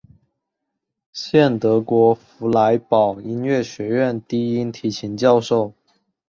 [1.13, 5.75] 现德国弗莱堡音乐学院低音提琴教授。